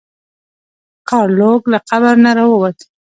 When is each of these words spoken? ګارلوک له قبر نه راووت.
ګارلوک 1.07 1.61
له 1.71 1.79
قبر 1.89 2.15
نه 2.25 2.31
راووت. 2.37 2.77